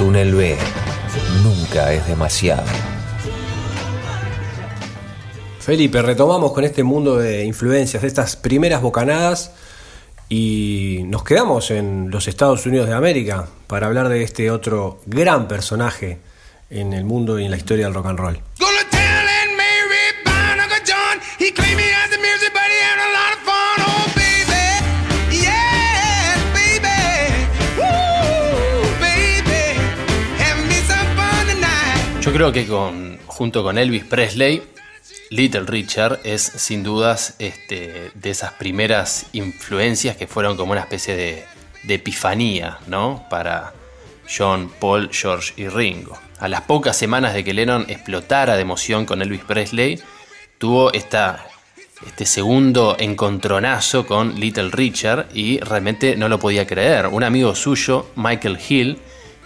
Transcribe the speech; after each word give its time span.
Túnel 0.00 0.34
B. 0.34 0.56
Nunca 1.42 1.92
es 1.92 2.06
demasiado. 2.06 2.64
Felipe, 5.58 6.00
retomamos 6.00 6.52
con 6.52 6.64
este 6.64 6.82
mundo 6.82 7.18
de 7.18 7.44
influencias, 7.44 8.00
de 8.00 8.08
estas 8.08 8.34
primeras 8.34 8.80
bocanadas, 8.80 9.52
y 10.30 11.02
nos 11.04 11.22
quedamos 11.22 11.70
en 11.70 12.10
los 12.10 12.28
Estados 12.28 12.64
Unidos 12.64 12.88
de 12.88 12.94
América 12.94 13.46
para 13.66 13.88
hablar 13.88 14.08
de 14.08 14.22
este 14.22 14.50
otro 14.50 15.00
gran 15.04 15.48
personaje 15.48 16.18
en 16.70 16.94
el 16.94 17.04
mundo 17.04 17.38
y 17.38 17.44
en 17.44 17.50
la 17.50 17.58
historia 17.58 17.84
del 17.84 17.92
rock 17.92 18.06
and 18.06 18.18
roll. 18.18 18.40
Creo 32.40 32.52
que 32.52 32.66
con, 32.66 33.18
junto 33.26 33.62
con 33.62 33.76
Elvis 33.76 34.06
Presley, 34.06 34.62
Little 35.28 35.64
Richard 35.66 36.20
es 36.24 36.40
sin 36.40 36.82
dudas 36.82 37.34
este, 37.38 38.12
de 38.14 38.30
esas 38.30 38.54
primeras 38.54 39.26
influencias 39.34 40.16
que 40.16 40.26
fueron 40.26 40.56
como 40.56 40.72
una 40.72 40.80
especie 40.80 41.16
de, 41.16 41.44
epifanía, 41.86 42.78
¿no? 42.86 43.26
Para 43.28 43.74
John, 44.26 44.72
Paul, 44.80 45.10
George 45.12 45.52
y 45.58 45.68
Ringo. 45.68 46.18
A 46.38 46.48
las 46.48 46.62
pocas 46.62 46.96
semanas 46.96 47.34
de 47.34 47.44
que 47.44 47.52
Lennon 47.52 47.84
explotara 47.88 48.56
de 48.56 48.62
emoción 48.62 49.04
con 49.04 49.20
Elvis 49.20 49.44
Presley, 49.44 50.00
tuvo 50.56 50.94
esta, 50.94 51.46
este 52.06 52.24
segundo 52.24 52.96
encontronazo 52.98 54.06
con 54.06 54.40
Little 54.40 54.70
Richard 54.70 55.26
y 55.34 55.60
realmente 55.60 56.16
no 56.16 56.30
lo 56.30 56.38
podía 56.38 56.66
creer. 56.66 57.08
Un 57.08 57.22
amigo 57.22 57.54
suyo, 57.54 58.06
Michael 58.16 58.58
Hill, 58.66 58.98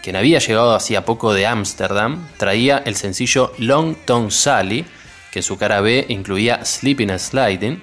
quien 0.05 0.17
había 0.17 0.39
llegado 0.39 0.75
hacía 0.75 1.07
poco 1.07 1.33
de 1.33 1.47
Ámsterdam, 1.47 2.29
traía 2.37 2.83
el 2.85 2.95
sencillo 2.95 3.55
Long 3.57 3.97
Tom 4.05 4.31
Sally, 4.31 4.85
que 5.33 5.39
en 5.39 5.43
su 5.43 5.57
cara 5.57 5.81
B 5.81 6.05
incluía 6.11 6.63
Sleeping 6.63 7.11
and 7.11 7.19
Sliding, 7.19 7.81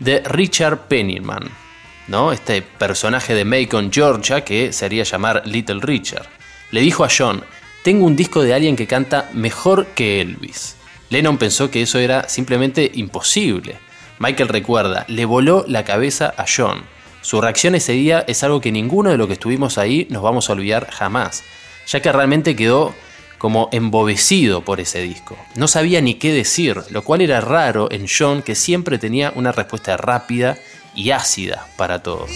de 0.00 0.18
Richard 0.24 0.88
Penniman, 0.88 1.48
¿no? 2.08 2.32
este 2.32 2.62
personaje 2.62 3.36
de 3.36 3.44
Macon, 3.44 3.92
Georgia, 3.92 4.44
que 4.44 4.72
se 4.72 4.86
haría 4.86 5.04
llamar 5.04 5.42
Little 5.46 5.78
Richard. 5.80 6.26
Le 6.72 6.80
dijo 6.80 7.04
a 7.04 7.08
John, 7.16 7.44
tengo 7.84 8.06
un 8.06 8.16
disco 8.16 8.42
de 8.42 8.54
alguien 8.54 8.74
que 8.74 8.88
canta 8.88 9.30
mejor 9.32 9.86
que 9.94 10.20
Elvis. 10.20 10.74
Lennon 11.10 11.38
pensó 11.38 11.70
que 11.70 11.82
eso 11.82 12.00
era 12.00 12.28
simplemente 12.28 12.90
imposible. 12.92 13.78
Michael 14.18 14.48
recuerda, 14.48 15.04
le 15.06 15.24
voló 15.26 15.64
la 15.68 15.84
cabeza 15.84 16.34
a 16.36 16.44
John. 16.44 16.82
Su 17.22 17.40
reacción 17.40 17.76
ese 17.76 17.92
día 17.92 18.24
es 18.26 18.42
algo 18.42 18.60
que 18.60 18.72
ninguno 18.72 19.10
de 19.10 19.16
los 19.16 19.28
que 19.28 19.34
estuvimos 19.34 19.78
ahí 19.78 20.06
nos 20.10 20.22
vamos 20.22 20.50
a 20.50 20.54
olvidar 20.54 20.90
jamás, 20.90 21.44
ya 21.86 22.02
que 22.02 22.10
realmente 22.10 22.56
quedó 22.56 22.94
como 23.38 23.68
embobecido 23.72 24.64
por 24.64 24.80
ese 24.80 25.00
disco. 25.02 25.36
No 25.54 25.68
sabía 25.68 26.00
ni 26.00 26.14
qué 26.14 26.32
decir, 26.32 26.82
lo 26.90 27.02
cual 27.02 27.20
era 27.20 27.40
raro 27.40 27.90
en 27.90 28.06
John 28.06 28.42
que 28.42 28.54
siempre 28.54 28.98
tenía 28.98 29.32
una 29.34 29.52
respuesta 29.52 29.96
rápida 29.96 30.58
y 30.94 31.10
ácida 31.10 31.68
para 31.76 32.02
todo. 32.02 32.26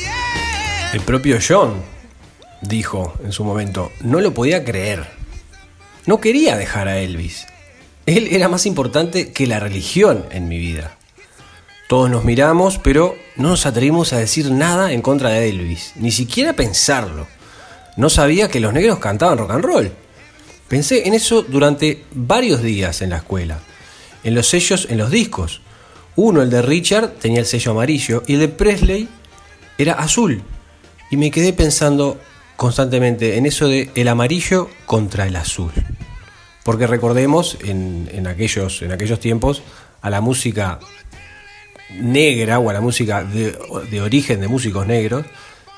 El 0.92 1.00
propio 1.00 1.38
John 1.46 1.82
dijo 2.60 3.14
en 3.24 3.32
su 3.32 3.44
momento, 3.44 3.92
no 4.00 4.20
lo 4.20 4.34
podía 4.34 4.64
creer. 4.64 5.06
No 6.06 6.20
quería 6.20 6.56
dejar 6.56 6.86
a 6.88 6.98
Elvis. 6.98 7.46
Él 8.06 8.28
era 8.30 8.48
más 8.48 8.66
importante 8.66 9.32
que 9.32 9.48
la 9.48 9.58
religión 9.58 10.26
en 10.30 10.48
mi 10.48 10.58
vida. 10.58 10.95
Todos 11.88 12.10
nos 12.10 12.24
miramos, 12.24 12.78
pero 12.78 13.16
no 13.36 13.50
nos 13.50 13.64
atrevimos 13.64 14.12
a 14.12 14.18
decir 14.18 14.50
nada 14.50 14.92
en 14.92 15.02
contra 15.02 15.30
de 15.30 15.48
Elvis, 15.48 15.92
ni 15.94 16.10
siquiera 16.10 16.54
pensarlo. 16.54 17.28
No 17.96 18.10
sabía 18.10 18.48
que 18.48 18.58
los 18.58 18.72
negros 18.72 18.98
cantaban 18.98 19.38
rock 19.38 19.52
and 19.52 19.64
roll. 19.64 19.92
Pensé 20.68 21.06
en 21.06 21.14
eso 21.14 21.42
durante 21.42 22.04
varios 22.12 22.60
días 22.60 23.02
en 23.02 23.10
la 23.10 23.18
escuela, 23.18 23.60
en 24.24 24.34
los 24.34 24.48
sellos, 24.48 24.88
en 24.90 24.98
los 24.98 25.12
discos. 25.12 25.60
Uno, 26.16 26.42
el 26.42 26.50
de 26.50 26.60
Richard, 26.60 27.12
tenía 27.20 27.40
el 27.40 27.46
sello 27.46 27.70
amarillo 27.70 28.24
y 28.26 28.34
el 28.34 28.40
de 28.40 28.48
Presley 28.48 29.08
era 29.78 29.94
azul. 29.94 30.42
Y 31.10 31.16
me 31.16 31.30
quedé 31.30 31.52
pensando 31.52 32.18
constantemente 32.56 33.36
en 33.36 33.46
eso 33.46 33.68
de 33.68 33.90
el 33.94 34.08
amarillo 34.08 34.68
contra 34.86 35.26
el 35.26 35.36
azul. 35.36 35.70
Porque 36.64 36.88
recordemos, 36.88 37.58
en, 37.62 38.26
aquellos, 38.26 38.82
en 38.82 38.90
aquellos 38.90 39.20
tiempos, 39.20 39.62
a 40.02 40.10
la 40.10 40.20
música 40.20 40.80
negra 41.90 42.58
o 42.58 42.70
a 42.70 42.72
la 42.72 42.80
música 42.80 43.22
de, 43.22 44.00
origen 44.00 44.40
de 44.40 44.48
músicos 44.48 44.86
negros, 44.86 45.24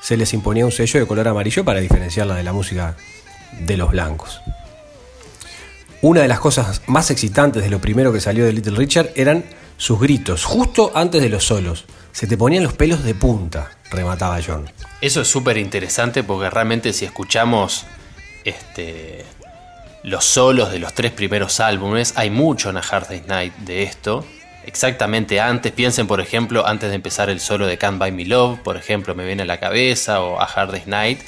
se 0.01 0.17
les 0.17 0.33
imponía 0.33 0.65
un 0.65 0.71
sello 0.71 0.99
de 0.99 1.07
color 1.07 1.27
amarillo 1.27 1.63
para 1.63 1.79
diferenciarla 1.79 2.35
de 2.35 2.43
la 2.43 2.53
música 2.53 2.95
de 3.59 3.77
los 3.77 3.91
blancos. 3.91 4.41
Una 6.01 6.21
de 6.21 6.27
las 6.27 6.39
cosas 6.39 6.81
más 6.87 7.11
excitantes 7.11 7.63
de 7.63 7.69
lo 7.69 7.79
primero 7.79 8.13
que 8.13 8.21
salió 8.21 8.45
de 8.45 8.53
Little 8.53 8.77
Richard 8.77 9.11
eran 9.15 9.43
sus 9.77 9.99
gritos, 9.99 10.45
justo 10.45 10.91
antes 10.95 11.21
de 11.21 11.29
los 11.29 11.43
solos. 11.43 11.85
Se 12.11 12.25
te 12.25 12.37
ponían 12.37 12.63
los 12.63 12.73
pelos 12.73 13.03
de 13.03 13.15
punta, 13.15 13.71
remataba 13.91 14.39
John. 14.45 14.69
Eso 15.01 15.21
es 15.21 15.27
súper 15.27 15.57
interesante 15.57 16.23
porque 16.23 16.49
realmente 16.49 16.93
si 16.93 17.05
escuchamos 17.05 17.85
este, 18.45 19.25
los 20.03 20.23
solos 20.23 20.71
de 20.71 20.79
los 20.79 20.93
tres 20.93 21.11
primeros 21.11 21.59
álbumes, 21.59 22.13
hay 22.15 22.29
mucho 22.29 22.69
en 22.69 22.77
A 22.77 22.81
Hard 22.81 23.09
Day's 23.09 23.27
Night 23.27 23.53
de 23.57 23.83
esto 23.83 24.25
exactamente 24.65 25.39
antes. 25.39 25.71
Piensen, 25.71 26.07
por 26.07 26.21
ejemplo, 26.21 26.65
antes 26.65 26.89
de 26.89 26.95
empezar 26.95 27.29
el 27.29 27.39
solo 27.39 27.67
de 27.67 27.77
Can't 27.77 27.99
Buy 27.99 28.11
Me 28.11 28.25
Love, 28.25 28.59
por 28.59 28.77
ejemplo, 28.77 29.15
me 29.15 29.25
viene 29.25 29.43
a 29.43 29.45
la 29.45 29.59
cabeza, 29.59 30.21
o 30.21 30.39
A 30.39 30.45
Hard 30.45 30.87
Night, 30.87 31.19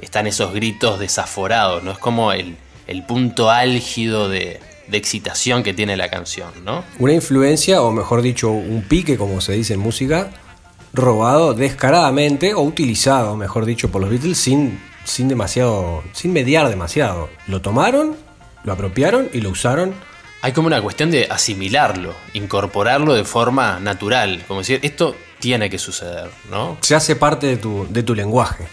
están 0.00 0.26
esos 0.26 0.52
gritos 0.52 0.98
desaforados, 0.98 1.82
¿no? 1.82 1.92
Es 1.92 1.98
como 1.98 2.32
el, 2.32 2.56
punto 3.06 3.50
álgido 3.50 4.28
de, 4.28 4.60
excitación 4.92 5.62
que 5.62 5.72
tiene 5.72 5.96
la 5.96 6.10
canción, 6.10 6.50
¿no? 6.64 6.84
Una 6.98 7.12
influencia, 7.12 7.80
o 7.82 7.92
mejor 7.92 8.22
dicho, 8.22 8.50
un 8.50 8.82
pique, 8.82 9.16
como 9.16 9.40
se 9.40 9.52
dice 9.52 9.74
en 9.74 9.80
música, 9.80 10.30
robado 10.92 11.54
descaradamente 11.54 12.54
o 12.54 12.62
utilizado, 12.62 13.36
mejor 13.36 13.66
dicho, 13.66 13.90
por 13.90 14.00
los 14.00 14.10
Beatles 14.10 14.38
sin, 14.38 14.80
sin 15.04 15.28
demasiado, 15.28 16.02
sin 16.12 16.32
mediar 16.32 16.68
demasiado. 16.68 17.30
Lo 17.46 17.62
tomaron, 17.62 18.16
lo 18.64 18.72
apropiaron 18.72 19.28
y 19.32 19.40
lo 19.40 19.50
usaron 19.50 19.94
hay 20.42 20.52
como 20.52 20.66
una 20.66 20.80
cuestión 20.80 21.10
de 21.10 21.26
asimilarlo, 21.30 22.14
incorporarlo 22.32 23.14
de 23.14 23.24
forma 23.24 23.78
natural, 23.78 24.44
como 24.48 24.60
decir, 24.60 24.80
esto 24.82 25.16
tiene 25.38 25.68
que 25.68 25.78
suceder, 25.78 26.30
¿no? 26.50 26.78
Se 26.80 26.94
hace 26.94 27.16
parte 27.16 27.46
de 27.46 27.56
tu, 27.56 27.86
de 27.90 28.02
tu 28.02 28.14
lenguaje. 28.14 28.66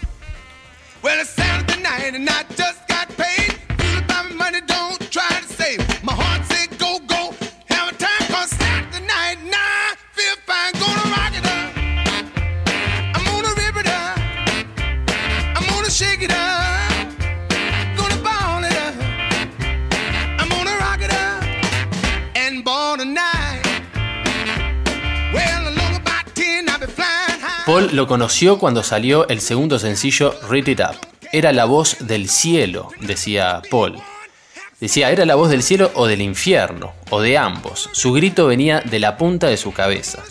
Paul 27.68 27.94
lo 27.94 28.06
conoció 28.06 28.58
cuando 28.58 28.82
salió 28.82 29.28
el 29.28 29.42
segundo 29.42 29.78
sencillo 29.78 30.34
Read 30.48 30.68
It 30.68 30.80
Up. 30.80 30.96
Era 31.32 31.52
la 31.52 31.66
voz 31.66 31.98
del 32.00 32.30
cielo, 32.30 32.88
decía 32.98 33.60
Paul. 33.70 33.96
Decía, 34.80 35.10
era 35.10 35.26
la 35.26 35.34
voz 35.34 35.50
del 35.50 35.62
cielo 35.62 35.90
o 35.94 36.06
del 36.06 36.22
infierno, 36.22 36.94
o 37.10 37.20
de 37.20 37.36
ambos. 37.36 37.90
Su 37.92 38.14
grito 38.14 38.46
venía 38.46 38.80
de 38.80 38.98
la 38.98 39.18
punta 39.18 39.48
de 39.48 39.58
su 39.58 39.74
cabeza. 39.74 40.24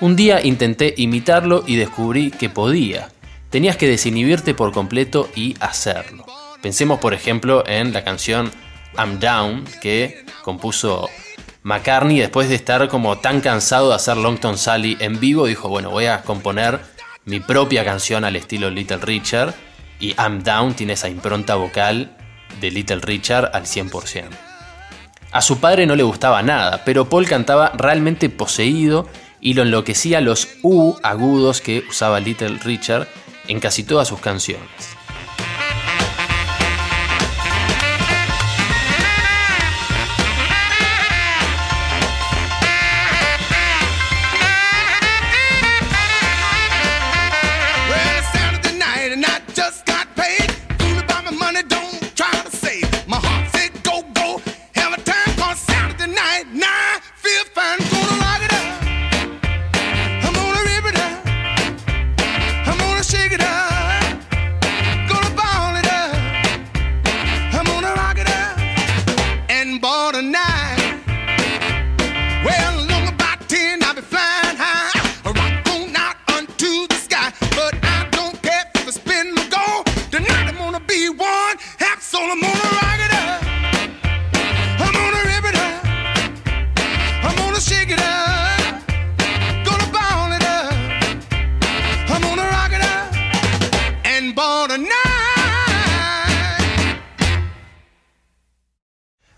Un 0.00 0.16
día 0.16 0.44
intenté 0.44 0.92
imitarlo 0.96 1.62
y 1.64 1.76
descubrí 1.76 2.32
que 2.32 2.50
podía. 2.50 3.10
Tenías 3.50 3.76
que 3.76 3.86
desinhibirte 3.86 4.54
por 4.54 4.72
completo 4.72 5.30
y 5.36 5.54
hacerlo. 5.60 6.26
Pensemos 6.60 6.98
por 6.98 7.14
ejemplo 7.14 7.62
en 7.68 7.92
la 7.92 8.02
canción 8.02 8.50
I'm 8.98 9.20
Down 9.20 9.62
que 9.80 10.24
compuso 10.42 11.08
McCartney, 11.62 12.18
después 12.18 12.48
de 12.48 12.54
estar 12.54 12.88
como 12.88 13.18
tan 13.18 13.40
cansado 13.40 13.90
de 13.90 13.94
hacer 13.96 14.16
Longton 14.16 14.56
Sally 14.56 14.96
en 15.00 15.20
vivo, 15.20 15.46
dijo, 15.46 15.68
bueno, 15.68 15.90
voy 15.90 16.06
a 16.06 16.22
componer 16.22 16.80
mi 17.26 17.40
propia 17.40 17.84
canción 17.84 18.24
al 18.24 18.36
estilo 18.36 18.70
Little 18.70 18.98
Richard. 18.98 19.54
Y 19.98 20.14
I'm 20.14 20.42
Down 20.42 20.74
tiene 20.74 20.94
esa 20.94 21.10
impronta 21.10 21.56
vocal 21.56 22.16
de 22.60 22.70
Little 22.70 23.00
Richard 23.00 23.50
al 23.52 23.64
100%. 23.64 24.24
A 25.32 25.42
su 25.42 25.60
padre 25.60 25.86
no 25.86 25.94
le 25.94 26.02
gustaba 26.02 26.42
nada, 26.42 26.82
pero 26.84 27.08
Paul 27.08 27.26
cantaba 27.26 27.72
realmente 27.76 28.30
poseído 28.30 29.08
y 29.40 29.54
lo 29.54 29.62
enloquecía 29.62 30.20
los 30.20 30.48
U 30.62 30.96
agudos 31.02 31.60
que 31.60 31.84
usaba 31.88 32.20
Little 32.20 32.58
Richard 32.64 33.06
en 33.48 33.60
casi 33.60 33.84
todas 33.84 34.08
sus 34.08 34.20
canciones. 34.20 34.99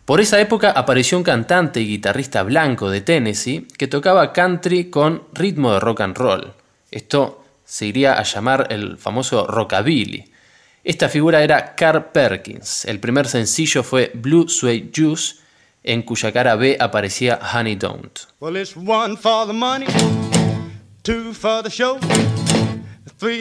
Por 0.04 0.20
esa 0.20 0.40
época 0.40 0.72
apareció 0.72 1.16
un 1.16 1.24
cantante 1.24 1.80
y 1.80 1.86
guitarrista 1.86 2.42
blanco 2.42 2.90
de 2.90 3.00
Tennessee 3.00 3.66
que 3.78 3.86
tocaba 3.86 4.32
country 4.32 4.90
con 4.90 5.22
ritmo 5.32 5.72
de 5.72 5.80
rock 5.80 6.00
and 6.02 6.16
roll. 6.16 6.52
Esto 6.90 7.44
se 7.64 7.86
iría 7.86 8.14
a 8.14 8.22
llamar 8.24 8.66
el 8.70 8.98
famoso 8.98 9.46
rockabilly. 9.46 10.30
Esta 10.84 11.08
figura 11.08 11.42
era 11.42 11.74
Carl 11.76 12.06
Perkins. 12.12 12.84
El 12.84 12.98
primer 12.98 13.28
sencillo 13.28 13.82
fue 13.82 14.10
Blue 14.12 14.48
Suede 14.48 14.90
Juice, 14.94 15.36
en 15.84 16.02
cuya 16.02 16.32
cara 16.32 16.56
B 16.56 16.76
aparecía 16.78 17.38
Honey 17.54 17.76
Don't. 17.76 18.18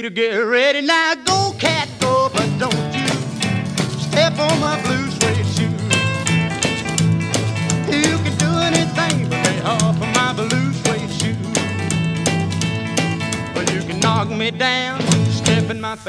To 0.01 0.09
get 0.09 0.37
ready. 0.37 0.81
Now 0.81 1.15
go, 1.25 1.53
cat, 1.59 1.87
step 3.99 4.39
on 4.39 4.59
my 4.59 4.81
blue 4.83 5.01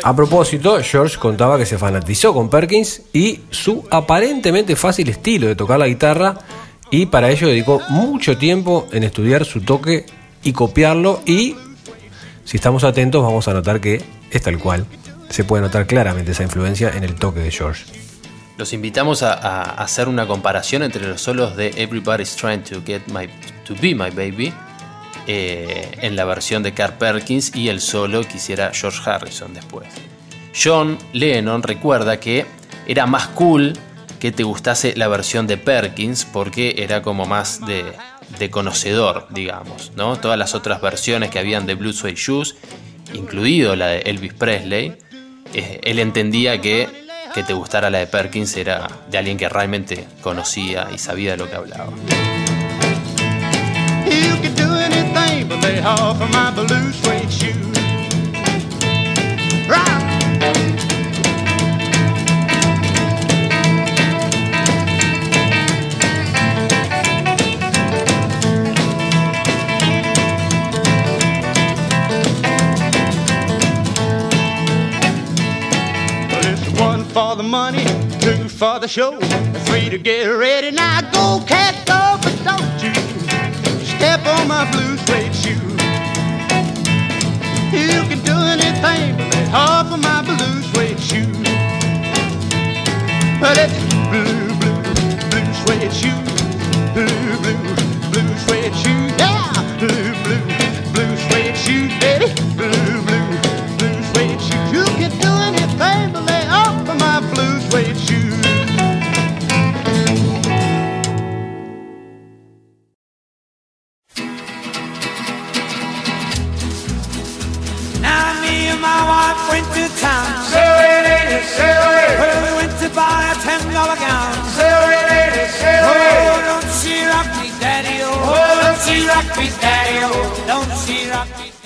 A 0.04 0.16
propósito, 0.16 0.80
George 0.82 1.18
contaba 1.18 1.58
que 1.58 1.66
se 1.66 1.78
fanatizó 1.78 2.32
con 2.34 2.48
Perkins 2.48 3.02
y 3.12 3.40
su 3.50 3.84
aparentemente 3.90 4.76
fácil 4.76 5.08
estilo 5.08 5.46
de 5.48 5.56
tocar 5.56 5.78
la 5.78 5.86
guitarra 5.86 6.38
y 6.90 7.06
para 7.06 7.30
ello 7.30 7.48
dedicó 7.48 7.80
mucho 7.88 8.36
tiempo 8.36 8.86
en 8.92 9.04
estudiar 9.04 9.44
su 9.44 9.60
toque 9.62 10.06
y 10.42 10.52
copiarlo 10.52 11.20
y 11.26 11.54
si 12.44 12.56
estamos 12.56 12.84
atentos 12.84 13.22
vamos 13.22 13.48
a 13.48 13.54
notar 13.54 13.80
que 13.80 14.02
es 14.30 14.42
tal 14.42 14.58
cual. 14.58 14.86
Se 15.28 15.44
puede 15.44 15.62
notar 15.62 15.86
claramente 15.86 16.32
esa 16.32 16.42
influencia 16.42 16.90
en 16.90 17.04
el 17.04 17.14
toque 17.14 17.40
de 17.40 17.50
George. 17.50 17.84
Los 18.58 18.72
invitamos 18.74 19.22
a, 19.22 19.60
hacer 19.62 20.08
una 20.08 20.26
comparación 20.26 20.82
entre 20.82 21.08
los 21.08 21.22
solos 21.22 21.56
de 21.56 21.68
Everybody's 21.76 22.36
Trying 22.36 22.62
to 22.64 22.82
Get 22.84 23.02
My 23.06 23.28
to 23.64 23.74
Be 23.80 23.94
My 23.94 24.10
Baby 24.10 24.52
eh, 25.26 25.90
en 26.02 26.16
la 26.16 26.24
versión 26.24 26.62
de 26.62 26.74
Carl 26.74 26.94
Perkins 26.94 27.56
y 27.56 27.68
el 27.68 27.80
solo 27.80 28.22
que 28.22 28.36
hiciera 28.36 28.70
George 28.74 29.00
Harrison 29.08 29.54
después. 29.54 29.88
John 30.54 30.98
Lennon 31.12 31.62
recuerda 31.62 32.20
que 32.20 32.44
era 32.86 33.06
más 33.06 33.28
cool 33.28 33.72
que 34.20 34.32
te 34.32 34.42
gustase 34.42 34.94
la 34.96 35.08
versión 35.08 35.46
de 35.46 35.56
Perkins 35.56 36.24
porque 36.24 36.74
era 36.78 37.02
como 37.02 37.24
más 37.24 37.64
de, 37.64 37.84
conocedor, 38.50 39.26
digamos, 39.30 39.92
¿no? 39.96 40.16
Todas 40.16 40.38
las 40.38 40.54
otras 40.54 40.80
versiones 40.80 41.30
que 41.30 41.38
habían 41.38 41.66
de 41.66 41.74
Blue 41.74 41.92
Suede 41.92 42.16
Shoes, 42.16 42.56
incluido 43.14 43.76
la 43.76 43.88
de 43.88 43.98
Elvis 44.00 44.34
Presley, 44.34 44.96
eh, 45.54 45.80
él 45.84 45.98
entendía 45.98 46.60
que 46.60 47.02
que 47.32 47.42
te 47.42 47.54
gustara 47.54 47.90
la 47.90 47.98
de 47.98 48.06
Perkins 48.06 48.56
era 48.56 48.88
de 49.10 49.18
alguien 49.18 49.38
que 49.38 49.48
realmente 49.48 50.06
conocía 50.20 50.88
y 50.94 50.98
sabía 50.98 51.32
de 51.32 51.36
lo 51.38 51.48
que 51.48 51.56
hablaba. 51.56 51.92
Money, 77.52 77.84
two 78.18 78.48
for 78.48 78.78
the 78.78 78.88
show, 78.88 79.20
three 79.66 79.90
to 79.90 79.98
get 79.98 80.24
ready. 80.24 80.70
Now 80.70 81.02
go, 81.12 81.44
cat, 81.46 81.74
go, 81.84 82.16
but 82.22 82.34
don't 82.48 82.82
you 82.82 82.94
step 83.84 84.24
on 84.24 84.48
my 84.48 84.64
blue 84.72 84.96
suede 85.04 85.34
shoe. 85.34 85.68
You 87.76 88.00
can 88.08 88.20
do 88.24 88.36
anything 88.56 89.18
but 89.18 89.28
let 89.34 89.52
off 89.52 89.92
of 89.92 90.00
my 90.00 90.22
blue 90.22 90.62
suede 90.72 90.98
shoe. 90.98 91.30
But 93.38 93.58
it's 93.60 93.76
blue, 94.08 94.24
blue, 94.56 94.82
blue 95.28 95.52
suede 95.60 95.92
shoe, 95.92 96.22
blue, 96.94 97.36
blue, 97.42 97.60
blue 98.12 98.32
suede 98.44 98.74
shoe, 98.80 99.04
yeah, 99.20 99.31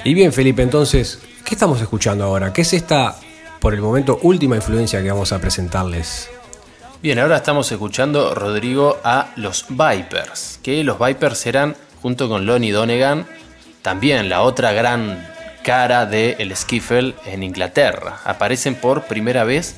Y 0.04 0.14
bien, 0.14 0.32
Felipe, 0.32 0.62
entonces, 0.62 1.20
¿qué 1.44 1.54
estamos 1.54 1.80
escuchando 1.80 2.24
ahora? 2.24 2.52
¿Qué 2.52 2.62
es 2.62 2.72
esta, 2.72 3.16
por 3.60 3.74
el 3.74 3.80
momento, 3.80 4.20
última 4.22 4.54
influencia 4.56 5.02
que 5.02 5.10
vamos 5.10 5.32
a 5.32 5.40
presentarles? 5.40 6.30
Bien, 7.02 7.18
ahora 7.18 7.38
estamos 7.38 7.70
escuchando, 7.72 8.34
Rodrigo, 8.34 8.98
a 9.02 9.32
los 9.36 9.66
Vipers, 9.68 10.60
que 10.62 10.84
los 10.84 10.98
Vipers 10.98 11.46
eran, 11.46 11.76
junto 12.02 12.28
con 12.28 12.46
Lonnie 12.46 12.70
Donegan, 12.70 13.26
también 13.82 14.28
la 14.28 14.42
otra 14.42 14.72
gran 14.72 15.26
cara 15.64 16.06
del 16.06 16.36
el 16.38 16.56
skiffle 16.56 17.14
en 17.24 17.42
Inglaterra. 17.42 18.20
Aparecen 18.24 18.76
por 18.76 19.02
primera 19.06 19.42
vez 19.42 19.74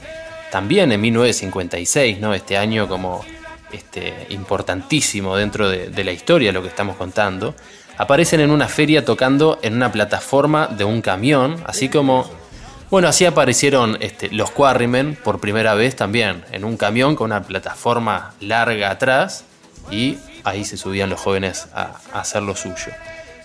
también 0.51 0.93
en 0.93 1.01
1956, 1.01 2.21
¿no? 2.21 2.35
Este 2.35 2.59
año 2.59 2.87
como 2.89 3.25
este, 3.73 4.27
importantísimo 4.31 5.37
dentro 5.37 5.69
de, 5.69 6.05
la 6.05 6.13
historia, 6.13 6.53
lo 6.53 6.63
que 6.63 6.69
estamos 6.69 6.97
contando, 6.97 7.55
aparecen 7.99 8.41
en 8.41 8.51
una 8.51 8.69
feria 8.69 9.05
tocando 9.05 9.59
en 9.63 9.75
una 9.75 9.93
plataforma 9.93 10.69
de 10.69 10.85
un 10.85 11.03
camión, 11.03 11.63
así 11.67 11.89
como, 11.89 12.31
bueno, 12.91 13.09
así 13.09 13.27
aparecieron 13.27 13.99
este, 14.01 14.31
los 14.31 14.51
Quarrymen 14.53 15.19
por 15.23 15.41
primera 15.41 15.75
vez 15.75 15.97
también, 15.97 16.45
en 16.53 16.65
un 16.65 16.77
camión 16.77 17.17
con 17.17 17.27
una 17.27 17.43
plataforma 17.43 18.35
larga 18.41 18.91
atrás, 18.91 19.45
y 19.91 20.17
ahí 20.45 20.65
se 20.65 20.77
subían 20.77 21.11
los 21.11 21.21
jóvenes 21.21 21.67
a, 21.75 21.97
a 22.13 22.21
hacer 22.21 22.43
lo 22.43 22.55
suyo. 22.55 22.93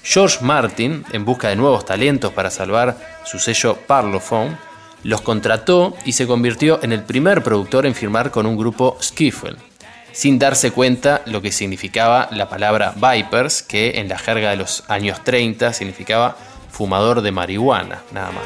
George 0.03 0.39
Martin, 0.41 1.03
en 1.11 1.25
busca 1.25 1.49
de 1.49 1.55
nuevos 1.55 1.85
talentos 1.85 2.31
para 2.31 2.51
salvar 2.51 2.97
su 3.25 3.39
sello 3.39 3.77
Parlophone, 3.87 4.55
los 5.03 5.21
contrató 5.21 5.95
y 6.05 6.11
se 6.13 6.27
convirtió 6.27 6.79
en 6.83 6.91
el 6.91 7.03
primer 7.03 7.41
productor 7.41 7.85
en 7.85 7.95
firmar 7.95 8.29
con 8.29 8.45
un 8.45 8.57
grupo 8.57 8.97
skiffle 9.01 9.55
sin 10.13 10.39
darse 10.39 10.71
cuenta 10.71 11.21
lo 11.25 11.41
que 11.41 11.51
significaba 11.51 12.29
la 12.31 12.47
palabra 12.47 12.93
Vipers, 12.95 13.63
que 13.63 13.99
en 13.99 14.07
la 14.07 14.17
jerga 14.17 14.51
de 14.51 14.55
los 14.55 14.83
años 14.87 15.23
30 15.23 15.73
significaba 15.73 16.37
fumador 16.71 17.21
de 17.21 17.31
marihuana, 17.31 18.01
nada 18.11 18.31
más. 18.31 18.45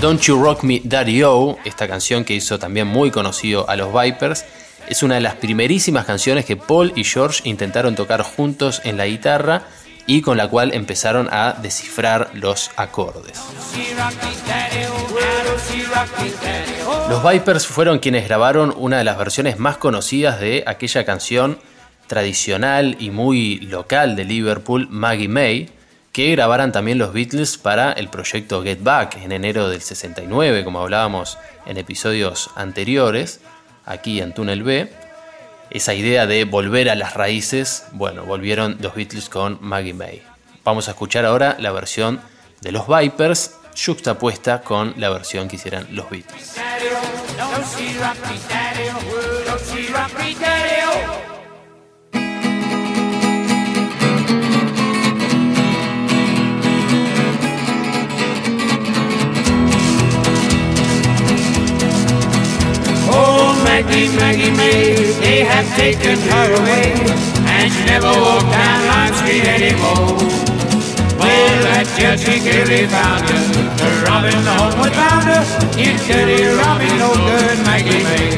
Don't 0.00 0.20
You 0.22 0.40
Rock 0.40 0.62
Me 0.62 0.80
Daddy 0.82 1.22
O, 1.24 1.58
esta 1.64 1.88
canción 1.88 2.24
que 2.24 2.34
hizo 2.34 2.58
también 2.58 2.86
muy 2.86 3.10
conocido 3.10 3.68
a 3.68 3.76
los 3.76 3.92
Vipers, 3.92 4.44
es 4.88 5.02
una 5.02 5.16
de 5.16 5.20
las 5.20 5.34
primerísimas 5.34 6.06
canciones 6.06 6.44
que 6.44 6.56
Paul 6.56 6.92
y 6.96 7.04
George 7.04 7.42
intentaron 7.44 7.94
tocar 7.94 8.22
juntos 8.22 8.80
en 8.84 8.96
la 8.96 9.06
guitarra 9.06 9.64
y 10.08 10.22
con 10.22 10.38
la 10.38 10.48
cual 10.48 10.72
empezaron 10.72 11.28
a 11.30 11.52
descifrar 11.52 12.30
los 12.32 12.70
acordes. 12.76 13.38
Los 17.10 17.30
Vipers 17.30 17.66
fueron 17.66 17.98
quienes 17.98 18.26
grabaron 18.26 18.74
una 18.74 18.96
de 18.96 19.04
las 19.04 19.18
versiones 19.18 19.58
más 19.58 19.76
conocidas 19.76 20.40
de 20.40 20.64
aquella 20.66 21.04
canción 21.04 21.58
tradicional 22.06 22.96
y 22.98 23.10
muy 23.10 23.58
local 23.58 24.16
de 24.16 24.24
Liverpool, 24.24 24.88
Maggie 24.90 25.28
May, 25.28 25.68
que 26.10 26.32
grabaran 26.32 26.72
también 26.72 26.96
los 26.96 27.12
Beatles 27.12 27.58
para 27.58 27.92
el 27.92 28.08
proyecto 28.08 28.62
Get 28.62 28.82
Back 28.82 29.18
en 29.22 29.30
enero 29.30 29.68
del 29.68 29.82
69, 29.82 30.64
como 30.64 30.80
hablábamos 30.80 31.36
en 31.66 31.76
episodios 31.76 32.48
anteriores, 32.56 33.40
aquí 33.84 34.22
en 34.22 34.32
Túnel 34.32 34.62
B 34.62 34.90
esa 35.70 35.94
idea 35.94 36.26
de 36.26 36.44
volver 36.44 36.90
a 36.90 36.94
las 36.94 37.14
raíces, 37.14 37.84
bueno, 37.92 38.24
volvieron 38.24 38.76
los 38.80 38.94
Beatles 38.94 39.28
con 39.28 39.58
Maggie 39.60 39.94
May. 39.94 40.22
Vamos 40.64 40.88
a 40.88 40.92
escuchar 40.92 41.24
ahora 41.24 41.56
la 41.58 41.72
versión 41.72 42.20
de 42.60 42.72
los 42.72 42.86
Vipers, 42.88 43.54
juxtapuesta 43.74 44.62
con 44.62 44.94
la 44.96 45.10
versión 45.10 45.48
que 45.48 45.56
hicieran 45.56 45.86
los 45.90 46.10
Beatles. 46.10 46.56
Maggie, 63.78 64.10
Maggie 64.18 64.50
May, 64.58 64.96
they 65.22 65.44
have 65.46 65.64
taken 65.76 66.18
her 66.18 66.48
away, 66.50 66.98
and 67.46 67.70
she 67.70 67.86
never 67.86 68.10
walked 68.10 68.50
down 68.50 68.78
Lime 68.90 69.14
Street 69.14 69.46
anymore. 69.46 70.18
Well, 71.14 71.54
that 71.62 71.86
Judgy 71.94 72.42
Gilly 72.42 72.90
found 72.90 73.22
her, 73.30 73.38
the 73.78 74.54
homeward 74.58 74.90
bounder. 74.98 75.46
You 75.78 75.94
dirty 76.10 76.42
robbing 76.58 76.98
no 76.98 77.14
good 77.22 77.54
Maggie 77.62 78.02
May. 78.02 78.34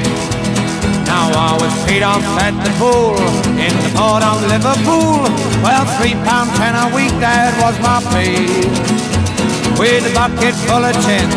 Now 1.08 1.32
I 1.32 1.56
was 1.56 1.72
paid 1.88 2.04
off 2.04 2.20
at 2.36 2.52
the 2.60 2.72
pool 2.76 3.16
in 3.56 3.72
the 3.80 3.90
port 3.96 4.20
of 4.20 4.44
Liverpool. 4.44 5.24
Well, 5.64 5.88
three 5.96 6.20
pound 6.20 6.52
ten 6.60 6.76
a 6.76 6.92
week, 6.92 7.16
that 7.24 7.56
was 7.64 7.80
my 7.80 8.04
pay. 8.12 8.44
With 9.80 10.04
a 10.04 10.12
bucket 10.12 10.52
full 10.68 10.84
of 10.84 10.92
tin, 11.00 11.32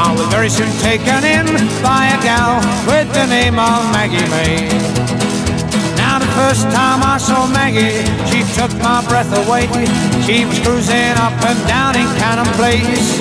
I 0.00 0.16
was 0.16 0.26
very 0.32 0.48
soon 0.48 0.72
taken 0.80 1.20
in 1.28 1.44
by 1.84 2.08
a 2.08 2.18
gal 2.24 2.56
with 2.88 3.12
the 3.12 3.26
name 3.28 3.60
of 3.60 3.84
Maggie 3.92 4.24
May. 4.32 4.64
Now 6.00 6.16
the 6.16 6.32
first 6.32 6.64
time 6.72 7.04
I 7.04 7.20
saw 7.20 7.44
Maggie, 7.44 8.00
she 8.32 8.40
took 8.56 8.72
my 8.80 9.04
breath 9.04 9.28
away. 9.44 9.68
She 10.24 10.48
was 10.48 10.56
cruising 10.64 11.12
up 11.20 11.36
and 11.44 11.60
down 11.68 12.00
in 12.00 12.08
Cannon 12.16 12.48
Place. 12.56 13.20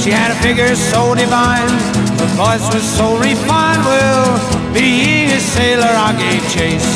She 0.00 0.08
had 0.08 0.32
a 0.32 0.38
figure 0.40 0.72
so 0.74 1.14
divine, 1.14 1.68
her 2.16 2.32
voice 2.40 2.64
was 2.72 2.86
so 2.96 3.20
refined. 3.20 3.84
Well, 3.84 4.40
being 4.72 5.28
a 5.36 5.40
sailor, 5.52 5.92
I 5.92 6.16
gave 6.16 6.40
chase. 6.48 6.92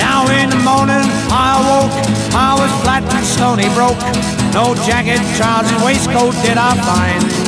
Now 0.00 0.24
in 0.40 0.48
the 0.48 0.62
morning 0.64 1.04
I 1.28 1.60
awoke, 1.60 1.96
I 2.32 2.56
was 2.56 2.72
flat 2.80 3.04
and 3.04 3.26
stony 3.28 3.68
broke. 3.76 4.00
No 4.56 4.72
jacket, 4.88 5.20
trousers, 5.36 5.76
waistcoat 5.84 6.32
did 6.40 6.56
I 6.56 6.72
find. 6.80 7.43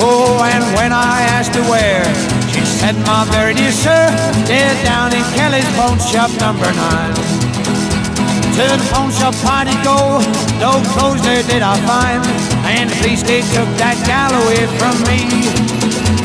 Oh, 0.00 0.42
and 0.42 0.64
when 0.76 0.92
I 0.92 1.22
asked 1.36 1.54
her 1.54 1.62
where, 1.70 2.04
she 2.50 2.64
said, 2.64 2.96
my 3.06 3.24
very 3.30 3.54
dear 3.54 3.72
sir, 3.72 4.10
they're 4.46 4.78
down 4.84 5.14
in 5.14 5.22
Kelly's 5.34 5.68
Pawn 5.76 5.98
Shop 5.98 6.30
number 6.40 6.70
nine. 6.72 7.14
To 8.54 8.62
the 8.62 8.78
pawn 8.94 9.10
shop 9.10 9.34
did 9.66 9.74
go, 9.82 10.22
no 10.62 10.78
clothes 10.94 11.20
there 11.26 11.42
did 11.42 11.60
I 11.60 11.74
find. 11.90 12.22
And 12.70 12.88
the 12.88 12.94
police 13.02 13.24
they 13.24 13.42
took 13.50 13.66
that 13.82 13.98
gal 14.06 14.30
away 14.30 14.70
from 14.78 14.94
me. 15.10 15.26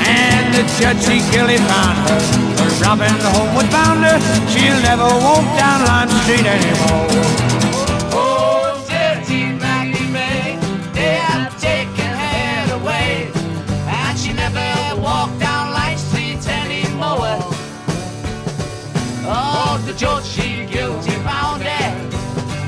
And 0.05 0.53
the 0.53 0.61
judge 0.77 1.01
he 1.09 1.25
found 1.57 1.97
her, 2.05 2.21
for 2.53 2.69
robbing 2.85 3.17
the 3.17 3.33
homeward 3.33 3.69
bounder. 3.73 4.21
She'll 4.45 4.77
never 4.85 5.09
walk 5.25 5.41
down 5.57 5.81
Lime 5.89 6.11
Street 6.21 6.45
anymore. 6.45 7.58
Guilty 20.67 21.11
found 21.23 21.63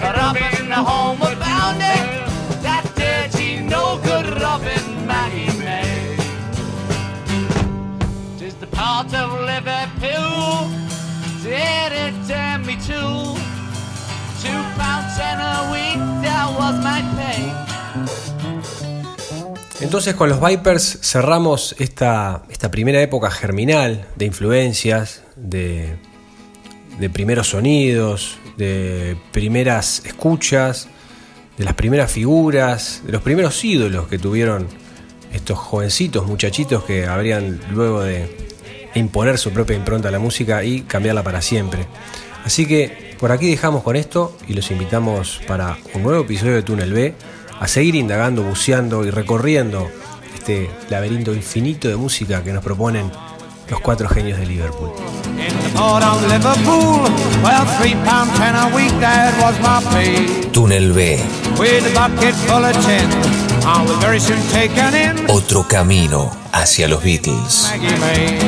robbing 0.02 0.70
the 0.70 0.76
her. 0.76 2.28
That 2.62 2.84
good. 4.04 4.26
Tis 8.40 8.56
the 8.56 8.68
part 8.68 9.14
of 9.14 9.40
Liverpool, 9.42 10.70
did 11.44 11.92
it 11.92 12.16
me? 12.66 12.76
Two 14.42 14.64
pounds 14.78 15.20
a 15.20 15.70
week, 15.72 16.00
that 16.24 16.48
was 16.58 16.76
my 16.84 17.02
pay. 17.16 17.52
Entonces 19.82 20.16
con 20.16 20.30
los 20.30 20.40
Vipers 20.40 21.00
cerramos 21.02 21.76
esta, 21.80 22.44
esta 22.50 22.70
primera 22.72 23.02
época 23.02 23.32
germinal 23.32 24.06
de 24.16 24.26
influencias, 24.26 25.24
de, 25.36 25.98
de 27.00 27.10
primeros 27.10 27.50
sonidos, 27.50 28.38
de 28.58 29.16
primeras 29.32 30.04
escuchas, 30.06 30.88
de 31.58 31.66
las 31.66 31.74
primeras 31.74 32.12
figuras, 32.12 33.02
de 33.06 33.12
los 33.12 33.22
primeros 33.22 33.64
ídolos 33.64 34.08
que 34.08 34.18
tuvieron 34.18 34.68
estos 35.34 35.58
jovencitos, 35.58 36.28
muchachitos 36.28 36.84
que 36.84 37.06
habrían 37.06 37.60
luego 37.72 38.02
de 38.02 38.52
imponer 38.96 39.38
su 39.38 39.52
propia 39.52 39.76
impronta 39.76 40.10
a 40.10 40.12
la 40.12 40.20
música 40.20 40.64
y 40.64 40.82
cambiarla 40.82 41.24
para 41.24 41.42
siempre. 41.42 41.88
Así 42.44 42.66
que 42.66 43.16
por 43.20 43.32
aquí 43.32 43.50
dejamos 43.50 43.84
con 43.84 43.96
esto 43.96 44.36
y 44.48 44.54
los 44.54 44.72
invitamos 44.72 45.42
para 45.48 45.78
un 45.94 46.04
nuevo 46.04 46.24
episodio 46.24 46.56
de 46.56 46.64
Túnel 46.64 46.94
B 46.94 47.14
a 47.60 47.68
seguir 47.68 47.96
indagando, 47.96 48.44
buceando 48.44 49.06
y 49.06 49.12
recorriendo 49.12 49.90
este 50.34 50.70
laberinto 50.90 51.34
infinito 51.34 51.88
de 51.88 51.96
música 51.96 52.44
que 52.44 52.52
nos 52.52 52.64
proponen 52.64 53.12
los 53.72 53.80
cuatro 53.82 54.08
genios 54.10 54.38
de 54.38 54.46
Liverpool. 54.46 54.92
In 55.40 55.58
the 55.64 55.70
port 55.74 56.04
of 56.04 56.22
Liverpool, 56.28 57.10
well, 57.42 57.66
three 57.80 57.96
pound 58.06 58.30
ten 58.36 58.54
a 58.56 58.68
week, 58.76 58.92
that 59.00 59.34
was 59.42 59.56
my 59.62 59.80
pay. 59.94 60.52
Túnel 60.52 60.94
B, 60.94 61.18
With 61.58 61.88
a 61.90 61.94
bucket 61.96 62.36
full 62.48 62.64
of 62.66 62.76
tin, 62.86 63.10
I 63.66 63.82
was 63.88 63.98
very 64.04 64.20
soon 64.20 64.42
taken 64.52 64.94
in. 64.94 65.30
otro 65.30 65.64
camino 65.68 66.30
hacia 66.52 66.88
los 66.88 67.02
Beatles. 67.02 67.70
Maggie 67.72 67.98
May. 68.00 68.40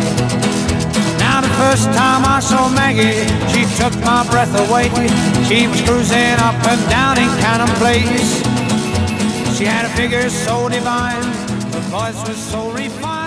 Now 1.19 1.39
the 1.41 1.49
first 1.57 1.85
time 1.93 2.23
I 2.25 2.39
saw 2.41 2.67
Maggie, 2.69 3.25
she 3.51 3.63
took 3.81 3.95
my 4.03 4.27
breath 4.29 4.53
away. 4.67 4.89
She 5.47 5.67
was 5.67 5.81
cruising 5.81 6.37
up 6.43 6.55
and 6.67 6.81
down 6.89 7.17
in 7.17 7.29
Cannon 7.39 7.71
Place. 7.79 8.43
She 9.57 9.65
had 9.65 9.85
a 9.85 9.89
figure 9.95 10.29
so 10.29 10.67
divine, 10.67 11.23
her 11.73 11.83
voice 11.89 12.19
was 12.27 12.37
so 12.37 12.69
refined. 12.71 13.22